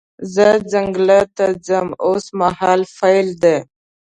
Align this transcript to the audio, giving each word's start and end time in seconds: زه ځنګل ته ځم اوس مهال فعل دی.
زه 0.33 0.47
ځنګل 0.71 1.09
ته 1.37 1.45
ځم 1.67 1.87
اوس 2.05 2.25
مهال 2.39 2.81
فعل 2.95 3.27
دی. 3.43 3.57